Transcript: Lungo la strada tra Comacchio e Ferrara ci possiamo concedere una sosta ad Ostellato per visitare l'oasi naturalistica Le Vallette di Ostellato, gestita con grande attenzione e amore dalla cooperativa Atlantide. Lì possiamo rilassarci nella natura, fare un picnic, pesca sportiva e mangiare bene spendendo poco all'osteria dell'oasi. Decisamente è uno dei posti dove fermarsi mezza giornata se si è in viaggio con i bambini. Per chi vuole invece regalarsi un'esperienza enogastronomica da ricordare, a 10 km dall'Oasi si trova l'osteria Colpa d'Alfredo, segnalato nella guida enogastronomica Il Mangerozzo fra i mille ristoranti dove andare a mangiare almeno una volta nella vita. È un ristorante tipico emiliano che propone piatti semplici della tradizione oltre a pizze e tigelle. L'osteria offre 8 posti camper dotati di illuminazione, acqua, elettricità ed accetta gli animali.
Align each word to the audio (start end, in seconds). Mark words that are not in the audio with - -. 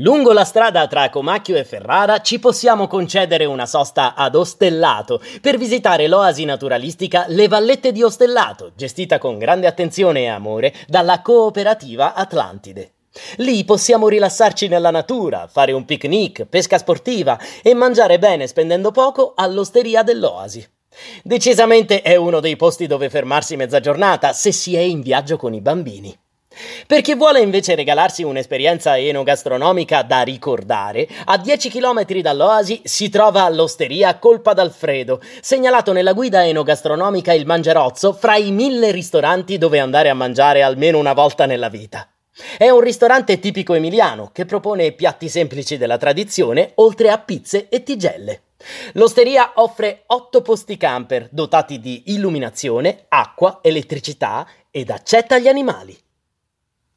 Lungo 0.00 0.32
la 0.32 0.44
strada 0.44 0.86
tra 0.88 1.08
Comacchio 1.08 1.56
e 1.56 1.64
Ferrara 1.64 2.20
ci 2.20 2.38
possiamo 2.38 2.86
concedere 2.86 3.46
una 3.46 3.64
sosta 3.64 4.14
ad 4.14 4.34
Ostellato 4.34 5.22
per 5.40 5.56
visitare 5.56 6.06
l'oasi 6.06 6.44
naturalistica 6.44 7.24
Le 7.28 7.48
Vallette 7.48 7.92
di 7.92 8.02
Ostellato, 8.02 8.72
gestita 8.76 9.16
con 9.16 9.38
grande 9.38 9.66
attenzione 9.66 10.24
e 10.24 10.26
amore 10.26 10.74
dalla 10.86 11.22
cooperativa 11.22 12.12
Atlantide. 12.12 12.92
Lì 13.36 13.64
possiamo 13.64 14.08
rilassarci 14.08 14.68
nella 14.68 14.90
natura, 14.90 15.48
fare 15.50 15.72
un 15.72 15.86
picnic, 15.86 16.44
pesca 16.44 16.76
sportiva 16.76 17.38
e 17.62 17.72
mangiare 17.72 18.18
bene 18.18 18.46
spendendo 18.46 18.90
poco 18.90 19.32
all'osteria 19.34 20.02
dell'oasi. 20.02 20.62
Decisamente 21.22 22.02
è 22.02 22.16
uno 22.16 22.40
dei 22.40 22.56
posti 22.56 22.86
dove 22.86 23.08
fermarsi 23.08 23.56
mezza 23.56 23.80
giornata 23.80 24.34
se 24.34 24.52
si 24.52 24.76
è 24.76 24.80
in 24.80 25.00
viaggio 25.00 25.38
con 25.38 25.54
i 25.54 25.62
bambini. 25.62 26.14
Per 26.84 27.00
chi 27.00 27.14
vuole 27.14 27.40
invece 27.40 27.74
regalarsi 27.74 28.22
un'esperienza 28.22 28.98
enogastronomica 28.98 30.02
da 30.02 30.22
ricordare, 30.22 31.08
a 31.24 31.38
10 31.38 31.70
km 31.70 32.04
dall'Oasi 32.20 32.80
si 32.84 33.08
trova 33.08 33.48
l'osteria 33.48 34.18
Colpa 34.18 34.52
d'Alfredo, 34.52 35.20
segnalato 35.40 35.92
nella 35.92 36.12
guida 36.12 36.44
enogastronomica 36.44 37.32
Il 37.32 37.46
Mangerozzo 37.46 38.12
fra 38.12 38.36
i 38.36 38.50
mille 38.50 38.90
ristoranti 38.90 39.58
dove 39.58 39.78
andare 39.78 40.08
a 40.08 40.14
mangiare 40.14 40.62
almeno 40.62 40.98
una 40.98 41.12
volta 41.12 41.46
nella 41.46 41.68
vita. 41.68 42.08
È 42.58 42.68
un 42.68 42.80
ristorante 42.80 43.38
tipico 43.38 43.72
emiliano 43.72 44.30
che 44.32 44.44
propone 44.44 44.92
piatti 44.92 45.28
semplici 45.28 45.78
della 45.78 45.96
tradizione 45.96 46.72
oltre 46.74 47.10
a 47.10 47.18
pizze 47.18 47.68
e 47.68 47.82
tigelle. 47.82 48.42
L'osteria 48.92 49.52
offre 49.54 50.02
8 50.06 50.42
posti 50.42 50.76
camper 50.76 51.28
dotati 51.30 51.78
di 51.80 52.02
illuminazione, 52.06 53.06
acqua, 53.08 53.60
elettricità 53.62 54.46
ed 54.70 54.90
accetta 54.90 55.38
gli 55.38 55.48
animali. 55.48 55.96